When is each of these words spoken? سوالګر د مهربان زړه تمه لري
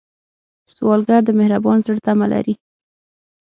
سوالګر 0.73 1.21
د 1.25 1.29
مهربان 1.39 1.77
زړه 1.85 1.99
تمه 2.05 2.27
لري 2.33 2.53